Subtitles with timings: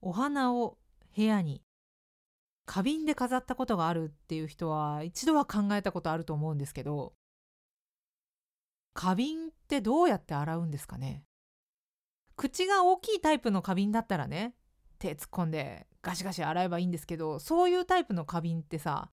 [0.00, 0.78] お花を
[1.16, 1.62] 部屋に
[2.66, 7.14] 花瓶で飾ったことがあるっていう人は一度は考えたことあると思うんですけど
[8.94, 11.24] 花瓶ってどうやって洗うんですかね？
[12.36, 14.54] 口が大きいタイプの花瓶だったらね
[14.98, 19.10] 手突っ込んでガシガシ洗えばいいんですけどそういうタイプの花瓶ってさ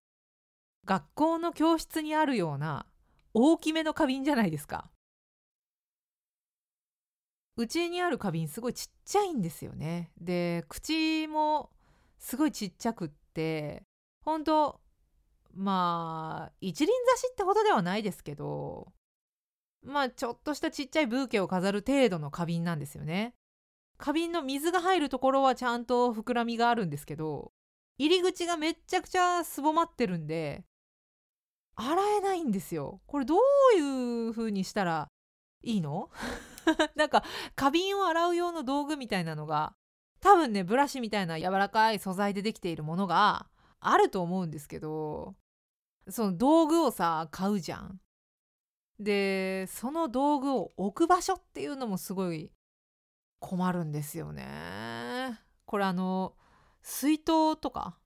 [0.86, 2.86] 学校の教室にあるような
[3.33, 4.89] 大きめの花瓶じゃないですか。
[7.57, 10.11] うちにある花瓶すごいちっちゃいんですよね。
[10.19, 11.70] で口も
[12.20, 13.84] すごいちっちゃくって
[14.21, 14.81] ほんと
[15.53, 18.91] まあ一輪挿しってほどではないですけど
[19.83, 23.35] まあちょっとしたちっちゃいブーケを飾る程度の花瓶なんですよね。
[23.97, 27.53] 花瓶の水が入るところはちゃんと膨らみがあるんですけど
[27.97, 30.66] 入り口がめっちゃくちゃすぼまってるんで
[31.75, 32.99] 洗えないんですよ。
[33.08, 35.08] これどういう風にしたら
[35.63, 36.09] いいの？
[36.95, 37.23] なんか
[37.55, 39.75] 花瓶を洗う用の道具みたいなのが
[40.19, 43.47] 多分ねブラシみたいな柔らかい素材でできているものが
[43.79, 45.35] あると思うんですけど
[46.09, 47.99] その道具をさ買うじゃん。
[48.97, 52.52] でその道具を置く場所っていうのもすごい
[53.39, 55.41] 困るんですよね。
[55.66, 56.38] これあの
[56.81, 58.00] 水筒とか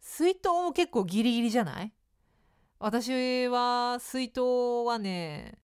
[0.00, 1.92] 水筒も結構ギリギリじゃない？
[2.78, 4.40] 私は水筒
[4.86, 5.58] はね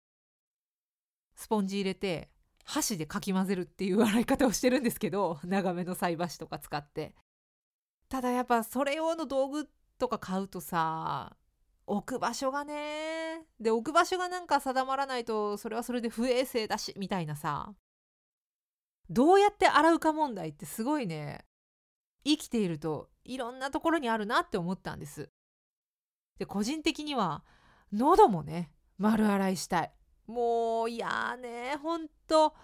[1.36, 2.31] スポンジ入れて
[2.64, 7.14] 箸でかき混ぜるっていう洗い方をしてるんですけど 長めの菜箸とか使って。
[8.08, 11.34] ただやっぱそれ用の道具とか買うとさ
[11.86, 17.74] 置く場所がねで置く場所がなんか定まらないとそれはそれで不衛生だしみたいなさ。
[19.08, 21.44] どうやって洗うか問題ってすごいね
[22.24, 25.30] 生きているといろんなところにあるなって思ったんです。
[26.38, 27.44] で個人的には
[27.92, 29.92] 喉もね丸洗いしたい。
[30.26, 32.54] もういやねほんと。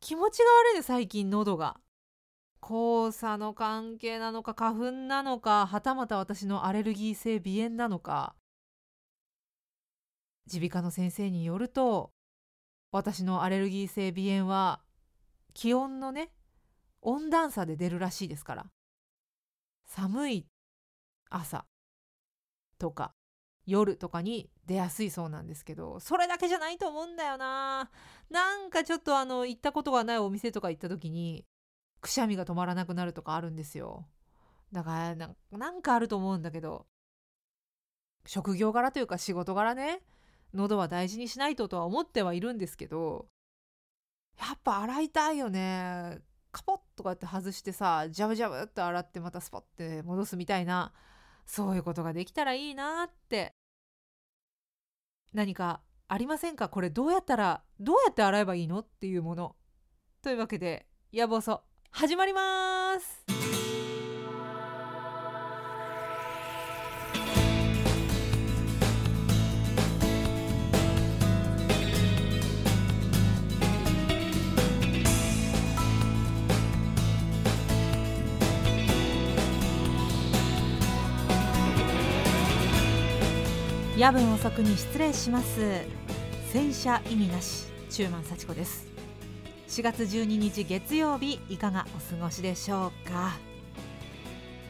[0.00, 1.80] 気持ちが悪いね最近喉が。
[2.60, 8.34] 黄砂の関係なのか花粉なのかはたまた私のアレルギー性鼻炎なのか。
[10.52, 12.12] 耳鼻科の先生によると
[12.90, 14.80] 私のアレルギー性鼻炎は
[15.54, 16.30] 気温のね
[17.02, 18.66] 温暖差で出るらしいですから。
[19.86, 20.46] 寒い
[21.30, 21.64] 朝
[22.78, 23.17] とか。
[23.68, 27.90] 夜とかに出やすいそうなんですけどそれだけじゃないと思うんだよな。
[28.30, 31.44] なんかちょっとあの行ったことがないお店とか行った時に
[32.00, 34.06] くしゃみが止まらなくなるとかあるんですよ。
[34.72, 36.86] だからなんかあると思うんだけど
[38.26, 40.00] 職業柄というか仕事柄ね
[40.54, 43.28] 喉は大事にしないととは思ってはいるんですけど
[44.38, 46.20] やっぱ洗いたいよね。
[46.50, 50.94] カポッとかって外してさジャブジャブって洗ってまたスポッて戻すみたいな
[51.48, 53.54] そういうことができたらいいなって。
[55.32, 56.68] 何かありませんか？
[56.68, 58.80] これどうやったらどうやって洗えばいいの？
[58.80, 59.56] っていうもの。
[60.22, 61.62] というわけでやぼそ。
[61.90, 63.27] 始まります。
[83.98, 85.82] 夜分遅くに失礼します。
[86.52, 87.66] 洗車意味なし。
[87.90, 88.86] 中満幸子です。
[89.66, 93.32] 4月12日月曜日いかがお過ごしでしょうか、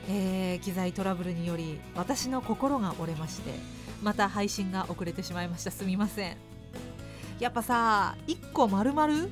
[0.09, 3.50] えー、機材トラブルにより私の心が折れまして
[4.03, 5.71] また配信が遅れてしまいました。
[5.71, 6.37] すみません。
[7.38, 9.28] やっぱさ1個丸々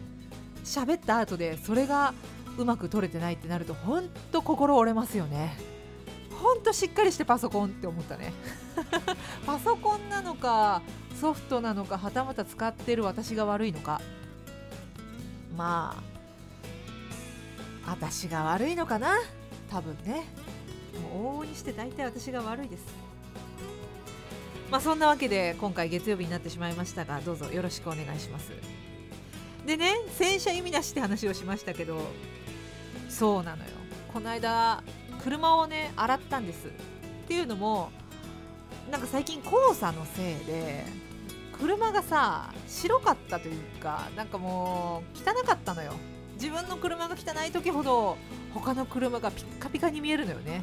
[0.62, 2.12] 喋った後でそれが
[2.58, 5.56] うまく撮れてないってなるとほんと心折れますよね。
[6.42, 8.32] ほんとしっかりしてパソコンって思ったね。
[9.46, 10.82] パソコンなのか
[11.20, 14.00] ソフトなのかはたまた使ってる私が悪いのか。
[15.56, 15.96] ま
[17.84, 19.16] あ私が悪いのかな。
[19.70, 20.24] 多分ね。
[21.12, 22.82] もう往々にして大体私が悪いです。
[24.70, 28.52] まあそんなわけで今回月曜日になってしまいましたがどうぞよろしくお願いします。
[29.64, 32.00] でね洗車意味なしって話をしましたけど
[33.08, 33.70] そうなのよ。
[34.12, 34.82] この間
[35.26, 36.68] 車をね洗ったんです。
[36.68, 36.70] っ
[37.26, 37.90] ていうのも
[38.92, 40.84] なんか最近黄砂のせいで
[41.58, 45.94] 車がさ白かったというかなんかもう汚かったのよ。
[46.34, 48.16] 自分の車が汚い時ほど
[48.54, 50.62] 他の車がピッカピカに見えるのよね。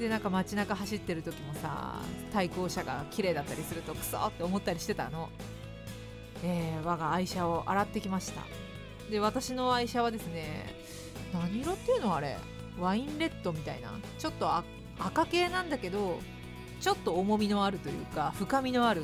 [0.00, 2.00] でなんか街中走ってる時もさ
[2.32, 5.28] 対向車が綺麗だったりするとクソって思ったりしてたの。
[6.42, 8.42] えー、我が愛車を洗ってきました。
[9.12, 10.74] で私の愛車はですね
[11.32, 12.36] 何色っていうのあれ。
[12.78, 14.50] ワインレッドみたいなちょっと
[14.98, 16.20] 赤系なんだけど
[16.80, 19.02] ちょっと重みのあるというか深みのある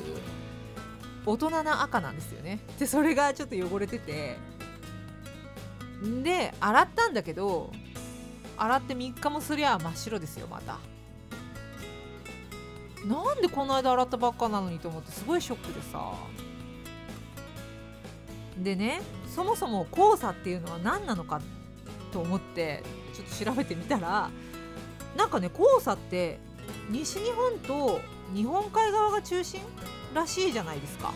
[1.25, 2.59] 大人な赤なんですよね。
[2.79, 4.37] でそれがちょっと汚れてて
[6.23, 7.71] で洗ったんだけど
[8.57, 10.79] 洗って3日もすりゃ真っ白ですよまた。
[13.05, 16.13] なんでこの間洗ったばっかなのにと思ってすごいショックでさ。
[18.57, 19.01] でね
[19.33, 21.41] そもそも黄砂っていうのは何なのか
[22.11, 22.83] と思って
[23.17, 24.29] ちょっと調べてみたら
[25.15, 26.39] なんかね黄砂って
[26.89, 28.01] 西日本と
[28.33, 29.61] 日本海側が中心
[30.13, 31.13] らしいじゃないですか。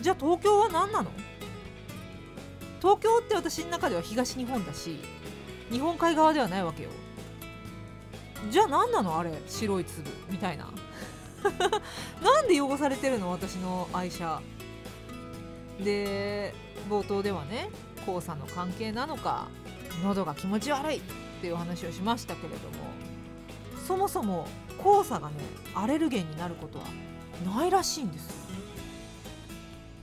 [0.00, 1.10] じゃあ東京は何なの？
[2.80, 5.00] 東京って私の中では東日本だし
[5.70, 6.90] 日本海側ではないわけよ。
[8.50, 9.18] じゃあ何なの？
[9.18, 10.70] あれ白い粒みたいな。
[12.22, 13.30] なんで汚されてるの？
[13.30, 14.40] 私の愛車。
[15.82, 16.54] で
[16.88, 17.70] 冒頭ではね
[18.04, 19.48] 黄砂の関係なのか。
[20.02, 21.00] 喉が気持ち悪いっ
[21.40, 22.74] ていう話をしましたけれども
[23.86, 24.46] そもそも
[24.78, 25.34] 黄砂がね
[25.74, 26.84] アレルゲンになることは
[27.44, 28.30] ないらしいんです。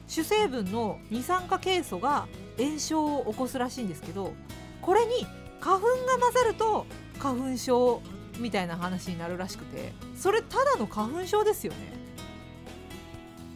[0.08, 2.28] 主成分の二酸化ケイ素が
[2.58, 4.34] 炎症を起こすらしいんですけど
[4.82, 5.28] これに
[5.60, 6.86] 花粉が混ざると
[7.20, 8.02] 花粉症
[8.40, 11.94] みたいな話になるらしくてそれただの花粉症ですよね。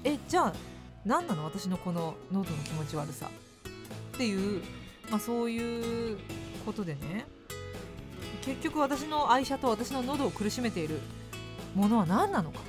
[0.04, 0.54] えじゃあ
[1.06, 1.44] 何なの？
[1.44, 3.30] 私のこの喉の気持ち悪さ。
[4.14, 4.62] っていう、
[5.14, 6.18] まあ、そういう
[6.66, 7.28] ことでね。
[8.42, 11.00] 結局私の愛車と私の喉を苦しめている
[11.76, 12.62] ものは何なのか。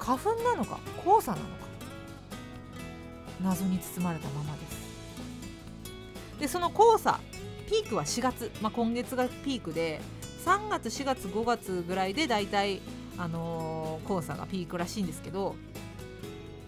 [0.00, 0.80] 花粉なのか。
[1.04, 1.52] 黄砂なのか。
[3.40, 6.40] 謎に包まれたままです。
[6.40, 7.20] でその黄砂
[7.68, 10.00] ピークは4月、まあ、今月がピークで
[10.44, 12.80] 3月4月5月ぐらいでだいたい、
[13.16, 15.54] あのー、黄砂がピークらしいんですけど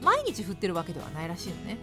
[0.01, 1.79] 毎日降ってるわけではないらしいのね。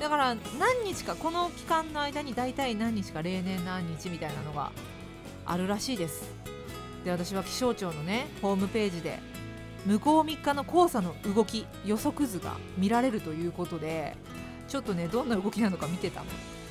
[0.00, 4.70] だから何日かこの期間の間に大体何日か例年何日みたいなのが
[5.44, 6.32] あるらしいです。
[7.04, 9.18] で私は気象庁のねホームページで
[9.86, 14.16] 向こう3日の黄砂の動き予測図が見られるということで
[14.68, 16.26] ちょっとねどんな動きなのか見てたの。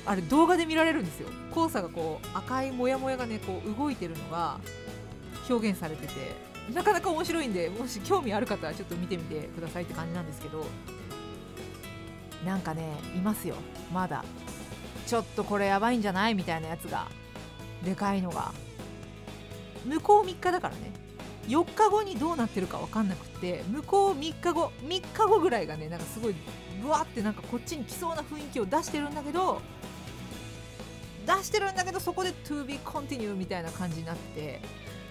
[0.06, 1.28] あれ動画で見られるんですよ。
[1.52, 4.58] 黄砂がこう赤いモヤモヤがねこう動いてるのが
[5.50, 6.12] 表現されてて
[6.72, 10.64] なかなか面白いんでもし興味ある方はちょっと見てみてくださいって感じなんですけど。
[12.44, 13.56] なんかねいますよ。
[13.92, 14.24] まだ。
[15.06, 16.34] ちょっとこれやばいんじゃない？
[16.34, 17.06] みたいなやつが。
[17.84, 18.52] でかいのが。
[19.86, 20.92] 向こう3日だからね。
[21.48, 26.34] 4日後にどうなってるか分かんなくて向こう3日後3日後ぐらいがねなんかすごい
[26.82, 29.62] ブワってなんかこっちに来そうな雰囲気を出してるんだけど
[31.26, 34.60] 出してるんだけどそこで to be continue みたいな感じになって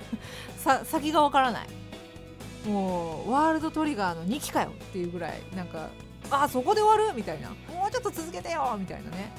[0.58, 1.68] さ先が分からない。
[2.68, 5.90] もうワールドトリガーの2期かよっていうぐらいなんか
[6.30, 7.16] あそこで終わる？
[7.16, 7.50] みたいな。
[7.50, 9.32] もうちょっと続けてよみたいなね。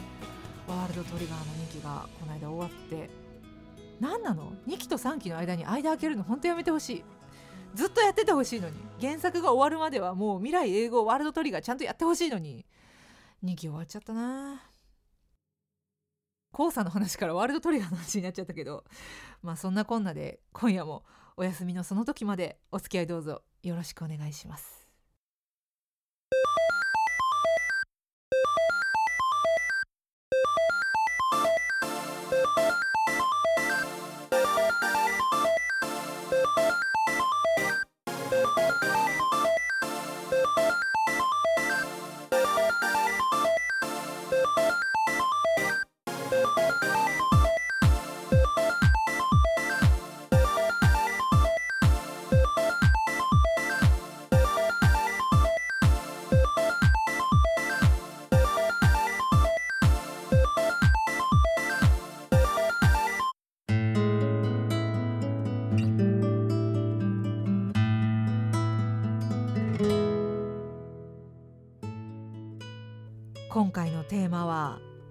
[0.67, 3.11] ワールドトリガーの2期がこの間終わって。
[4.01, 7.05] 何なの？2期と3期の間に間開けるの本当やめてほしい。
[7.75, 8.77] ずっとやっててほしいのに。
[9.01, 12.65] 原作が終わるまではもう未来英語ワールドトリガーちゃんとやってほしいのに。
[13.45, 14.63] 2期終わっちゃったな
[16.57, 18.85] 黄砂の話からワールドトリガーの話になっちゃったけど。
[19.43, 21.05] まあそんなこんなで今夜も
[21.37, 24.78] お休みのその時までお付き合いどうぞよろしくお願いします。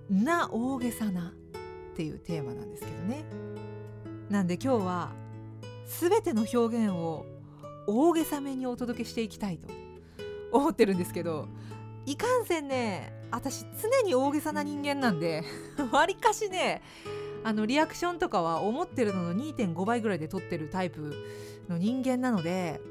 [0.09, 1.33] な大げさな」
[1.93, 3.25] っていうテーマなんですけどね。
[4.29, 5.11] なんで今日は
[5.99, 7.25] 全ての表現を
[7.87, 9.69] 大げさめにお届けしていきたいと
[10.51, 11.47] 思ってるんですけど
[12.05, 15.43] いかんせんね私常に大げさな人間なんで
[15.91, 16.81] わりかしね
[17.43, 21.13] あのリアクションとかは思ってるのの2.5倍ぐらいで撮ってるタイプ
[21.69, 22.81] の人間なので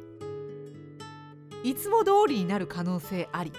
[1.63, 3.53] いつも通りになる可能性あり。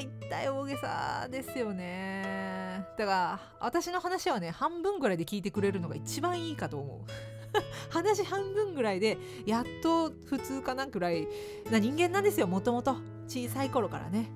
[0.00, 2.86] 大体大げさですよね。
[2.96, 7.10] だから私の話はね半分ぐらいで聞いてくれるのが一番いいかと思う。
[7.92, 11.28] 話半分ぐらいでやっと普通かなくらい。
[11.70, 12.96] な人間なんですよもともと。
[13.28, 14.30] 小さい頃からね。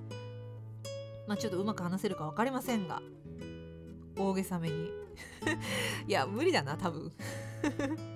[1.26, 3.00] まあちょっとうまく話せるか分かりませんが。
[4.18, 4.90] 大げさめに。
[6.06, 7.12] いや無理だな多分。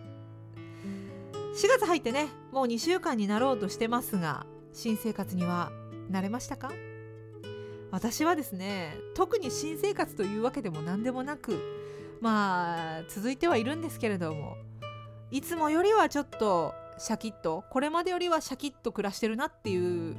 [1.54, 5.72] 4月入ってねもう2週間になろうとしてますが新生活には
[6.08, 6.70] 慣れましたか？
[7.90, 11.58] 私はですね特に新生活というわけでも何でもなく
[12.20, 14.56] まあ続いてはいるんですけれども
[15.30, 20.16] いつもよりはちょっとシャキッとこれまでよりはシャキッと暮らしてるなっていう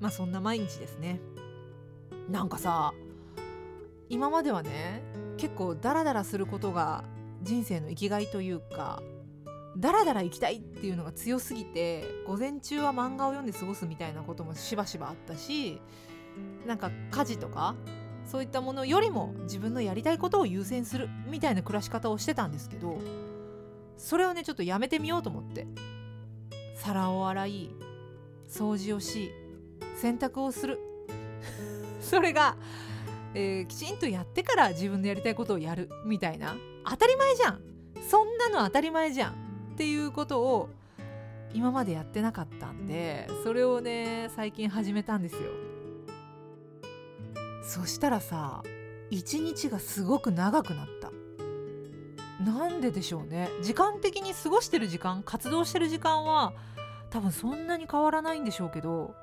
[0.00, 1.20] まあそんな毎日ですね。
[2.28, 2.92] なんかさ
[4.10, 5.02] 今まではね
[5.38, 7.04] 結構ダラダラすることが
[7.42, 9.02] 人生の生きがいというか
[9.76, 15.80] ダラダラ行きたいっていうのが強すぎて午前中は漫画を読んで過ごすみたいなこともしばしばあったし
[16.66, 17.74] なんか家事とか
[18.24, 22.98] そういったものよりも自分のやりたいことを優先するみたいな暮らし方をしてたんですけど
[23.96, 25.66] それをねちょっとやめてみようと思って
[26.74, 27.70] 皿を洗い
[28.48, 29.30] 掃除をし
[29.96, 30.78] 洗濯をする。
[32.00, 32.56] それが、
[33.34, 37.60] えー、きちんとやってから自分のやりたいことをやるみたいな当たり前じゃん。
[38.08, 39.32] そんなの当たり前じゃん。
[39.32, 39.34] っ
[39.76, 40.68] ていうことを
[41.52, 45.67] 今までやってなかったんでそれをね最近始めたんですよ。
[47.68, 48.62] そしたらさ
[49.10, 51.12] 一日がすごく長くなった。
[52.42, 53.50] なんででしょうね。
[53.62, 56.54] 時間的に過ごしてる時間活動してる時間は
[57.10, 59.14] 多分そんなに変わらないんでしょうけど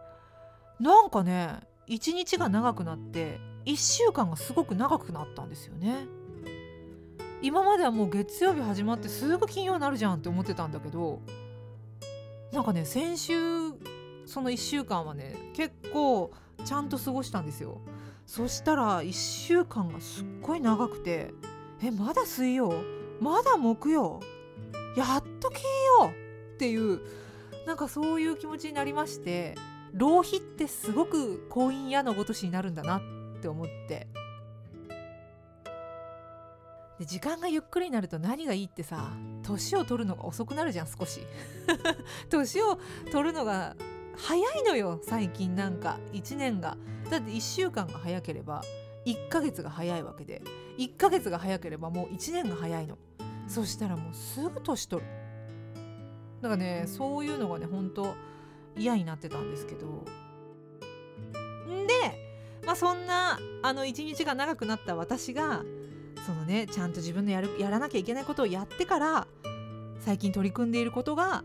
[0.79, 6.05] なんかね一日が長くなって1週間がすごく長くなったんですよね。
[7.41, 11.19] 今まではもう月曜日始まってすぐ金曜になるじゃんって思ってたんだけど
[12.51, 13.33] なんかね先週
[14.25, 16.31] その1週間はね結構
[16.63, 17.81] ちゃんと過ごしたんですよ。
[18.25, 21.33] そしたら1週間がすっごい長くて
[21.81, 22.73] えまだ水曜？
[23.19, 24.21] まだ木曜？
[24.95, 25.63] やっと金
[25.99, 26.11] 曜！
[26.55, 27.01] っていう
[27.67, 29.55] なんかそういう気持ちになりまして
[29.93, 33.01] 浪費ってすごく婚姻屋のごとしになるんだなっ
[33.41, 34.07] て思って。
[36.99, 39.11] で時間がゆっくりになると何がいいってさ
[39.43, 41.21] 年を取るのが遅くなるじゃん少し。
[42.29, 42.79] 年を
[43.11, 43.75] 取るのが
[44.17, 45.55] 早いのよ最近。
[45.55, 46.77] なんか1年が。
[47.09, 48.63] だって1週間が早ければ
[49.05, 50.41] 1ヶ月が早いわけで。
[50.77, 52.97] 1ヶ月が早ければもう1年が早いの。
[53.47, 55.09] そしたらもうすぐ年取る。
[56.41, 58.15] だからねそういうのがねほんと
[58.75, 59.85] 嫌になってたんですけど。
[61.71, 61.93] んで
[62.65, 65.63] まあそんなあの一日が長くなった私が
[66.25, 69.27] そのねちゃんと自分のやるやらなきゃいけないことをやってから
[69.99, 71.43] 最近取り組んでいることが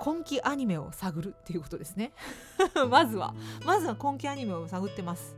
[0.00, 2.12] 今期アニメを探るっていうことですね。
[2.88, 3.34] まずは。
[3.66, 5.36] まずは今期アニメを探ってます。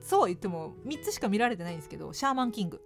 [0.00, 2.82] そう言っても3つしか見られてないんですけど「シャーマンキング」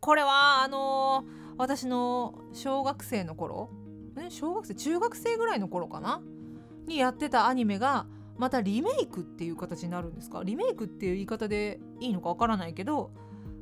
[0.00, 3.68] これはあのー、私の小学生の頃
[4.30, 6.22] 小学生中学生ぐらいの頃かな？
[6.86, 8.06] にやってたアニメが
[8.38, 10.42] またリメイクっていう形になるんですか？
[10.42, 13.10] リメイクっていう言い方でいいのかわからないけど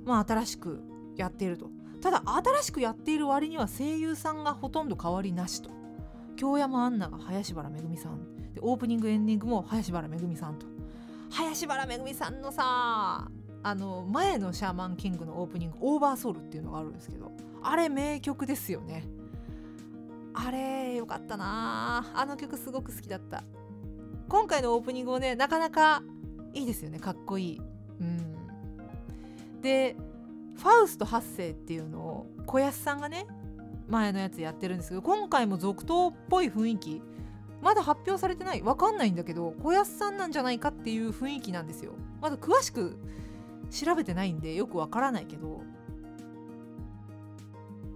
[0.04, 0.80] まあ新しく
[1.16, 1.70] やっていると。
[2.00, 5.70] ただ新しくやっている割には声優さんがほとんど変わりなしと
[6.38, 8.54] 京山アンナが林原めぐみさん。
[8.54, 10.66] でオープニングエンディングも林原めぐみさんと。
[11.30, 13.28] 林原めぐみさんのさ
[13.62, 19.04] あの前のシャーマンキングのオープニング「オーバーソウル」っていうのがあるんですけどあれ名曲ですよね。
[20.32, 22.06] あれよかったな。
[22.14, 23.42] あの曲すごく好きだった。
[24.28, 26.04] 今回のオープニングもねなかなか
[26.54, 27.00] いいですよね。
[27.00, 27.60] かっこいい。
[28.00, 29.60] うん。
[29.60, 29.96] で
[30.54, 33.26] ファウスト8世っていうのを小安さんがね
[33.88, 37.02] 前のやつやってるんですけど今回も続投っぽい雰囲気
[37.60, 38.62] まだ発表されてない。
[38.62, 41.94] わかんないんだけど小安さんなんじゃないかっていう雰囲気なんですよ。
[42.20, 42.96] まだ詳しく
[43.70, 45.62] 調べてないんでよくわからないけど。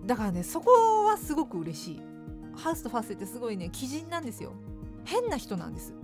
[0.04, 2.02] だからねそこはすごく嬉しい。
[2.56, 4.52] ハウスとファースってすごいね鬼人なんですよ。
[5.04, 5.94] 変な人なんです。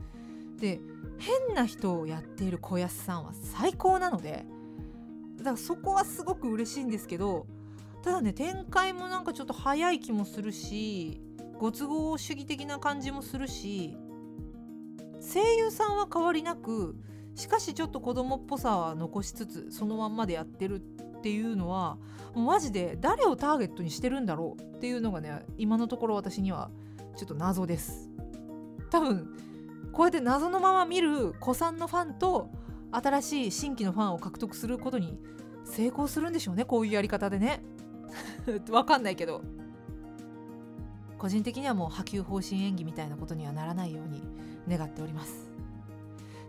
[0.60, 0.80] で
[1.18, 4.44] 変な人をやっている小安さんは最高なので
[5.36, 7.46] だからそこはすごく嬉しいんですけど
[8.02, 11.20] ただね展開もなんかちょっと早い気もするし
[11.58, 13.96] ご都合主義的な感じもするし
[15.20, 16.96] 声優さんは変わりなく
[17.34, 21.98] しかしちょっと子供っぽさは残しつつそのまんまでやってるっていうのは
[22.34, 26.70] もうマジで誰をターゲットにしてるんだろうっていうのがね今のところ私には
[27.16, 28.10] ちょっと謎です。
[28.90, 29.28] 多分
[29.92, 32.50] こうやって謎のまま見る古参のファンと
[32.92, 35.18] 新しい新規のファンを獲得することに
[35.64, 37.62] 成功するんでしょうねこういうやり方でね。
[38.70, 39.42] わかんないけど。
[41.18, 44.22] 個人的にはもう波及方針演技みたいなことにはならないように
[44.68, 45.50] 願っております。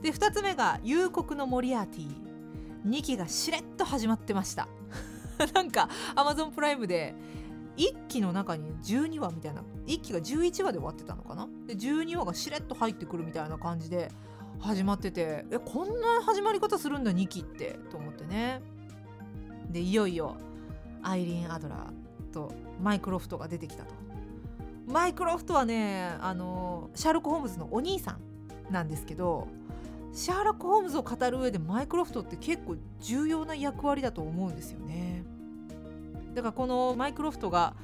[0.02, 2.08] で2つ目が「夕刻のモリアーティ」
[2.88, 4.70] 2期がしれっと始まってました。
[5.54, 7.16] なんか Amazon プライムで
[7.78, 11.48] 1期の中に12話みたいな1期が11話で終わってたのかな？
[11.66, 14.12] で12話がしれっと入ってくるみたいな感じで
[14.60, 18.62] 始まっててえこんな始まり方するんだ2期ってと思ってね。
[19.70, 20.36] でいよいよ
[21.04, 22.52] アイリーン・アドラーと
[22.82, 23.94] マイクロフトが出てきたと。
[24.88, 29.48] マイクロフトはねあのシャーロック・ホームズのお兄さんなんですけど
[30.14, 35.24] シャーロック・ホームズを語る上でマイクロフトって結構重要な役割だと思うんですよね。
[36.34, 37.76] だからこのマイクロフトが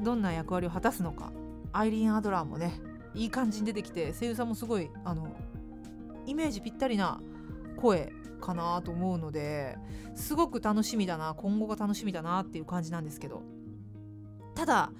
[0.00, 1.32] どんな役割を果たすのか
[1.72, 2.80] アイリーン・アドラーもね
[3.14, 5.28] いい感じに出てきて声優さんもすごいあの
[6.26, 7.20] イメージぴったりな
[7.76, 8.12] 声
[8.44, 9.76] かなと思うので
[10.14, 13.42] すごく楽しみだな今後が楽しみだなっていう感じなんですけど。
[14.54, 14.92] ただ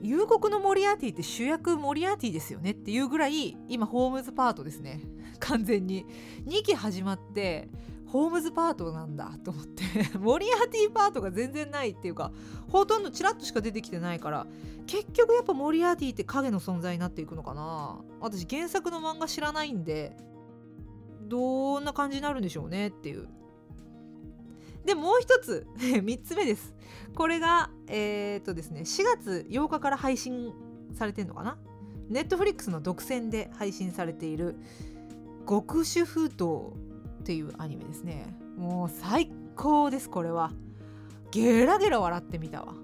[0.00, 5.00] 夕刻のモリアーティって主役モリアーティですよねっていうぐらい今ホームズパートですね。
[5.40, 6.06] 完全に。
[6.46, 7.68] 2期始まって
[8.06, 9.82] ホームズパートなんだと思って。
[10.18, 12.32] モリアーティパートが全然ないっていうか
[12.68, 14.46] ほとんどチラッとしか出てきてないから
[14.86, 17.98] 結局やっぱモリアーティって影の存在になっていくのかな。
[18.20, 20.16] 私原作の漫画知らないんで
[21.28, 23.28] どんな感じになるんでしょうねっていう。
[24.84, 26.74] でもう一つ 3つ目です。
[27.14, 30.52] これがえー、っとですね4月8日から配信
[30.94, 31.58] されてんのかな？
[32.08, 34.56] ネットフリックスの独占で配信されている
[35.46, 36.74] 「極主不動」
[37.20, 38.34] っていうアニメですね。
[38.56, 40.52] もう最高ですこれは。
[41.30, 42.74] ゲラゲラ笑ってみたわ。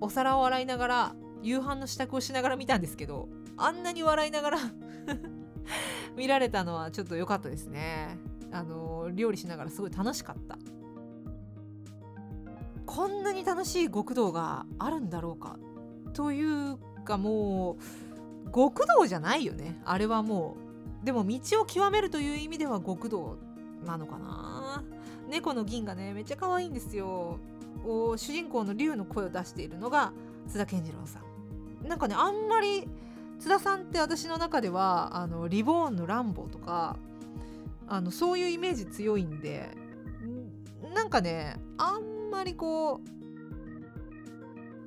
[0.00, 4.58] お皿を洗いながら夕飯の支度をしながら見たんですけどあんなに笑いながら
[6.16, 8.18] 見られたのはちょっと良かったですね。
[8.52, 10.58] あの料理しながらすごい楽しかった。
[12.86, 15.58] こんなに楽しい極道があるんだろうか
[16.12, 17.76] というかも
[18.46, 19.80] う極道じゃないよね。
[19.84, 20.56] あれはも
[21.02, 23.36] うでも道を極めるという意味では極道
[23.84, 24.84] なのかな。
[25.28, 27.38] 猫の銀がねめっちゃ可愛いんですよ。
[27.84, 30.12] 主人公の竜の声を出しているのが
[30.48, 31.88] 津田健次郎さん。
[31.88, 32.88] なんかねあんまり
[33.44, 36.96] 津田さんって私の中ではあのリボーンのランボーとか
[37.86, 39.68] あのそういうイメージ強いんで
[40.94, 43.08] なんかねあんまりこう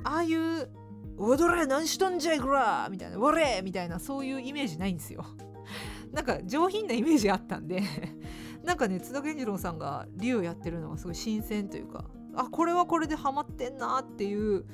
[0.04, 0.72] ああいう
[1.20, 5.24] 「踊れ何しとんじゃいこら!」みたいな「我れ!」みたいなそういうイメージないんですよ。
[6.12, 7.84] なんか上品なイメージあったんで
[8.66, 14.66] なんかね津田健次郎さんが竜をやってるのがすごい新鮮というかあこれはこれでハマってんなっていう、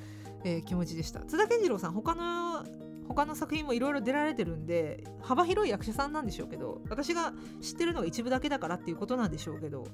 [0.45, 2.63] えー、気持ちでした津田健次郎さん他の
[3.07, 9.85] 他の作品もいろいろ出られてるんで幅広い役者さんなんでしょうけど私が知ってるのが一部だけだからっていうことなんでしょうけど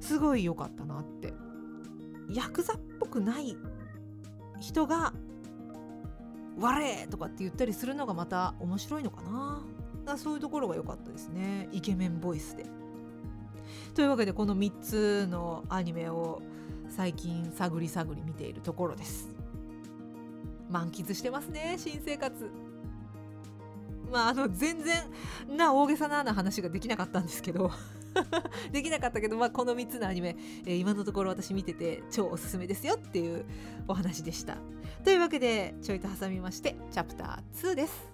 [0.00, 1.34] すごい良かったなって
[2.30, 3.56] ヤクザっぽくない
[4.60, 5.12] 人が
[6.58, 9.62] 「我!」とかって言ったりするのがまた面白いのかな
[10.04, 12.66] だそういうところが良かったですねイケメンボイスで。
[13.94, 16.40] というわけでこの3つのアニメを
[16.88, 19.31] 最近探り探り見ているところです。
[20.72, 22.50] 満喫してますね新生活。
[24.10, 25.04] まああの全然
[25.56, 27.70] な大げさなな話ができなかったんですけど。
[28.72, 33.46] できなかったけど、まあ、この3つのアニメ、えー、今のところ私見てて超おすすめですよっていう
[33.88, 34.58] お話でした。
[35.02, 38.11] というわけでちょいと挟みましてチャプター2です。